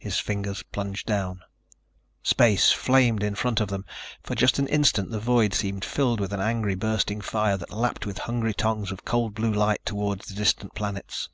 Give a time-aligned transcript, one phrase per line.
[0.00, 1.42] His fingers plunged down.
[2.24, 3.84] Space flamed in front of them.
[4.20, 8.04] For just an instant the void seemed filled with an angry, bursting fire that lapped
[8.04, 11.28] with hungry tongues of cold, blue light toward the distant planets.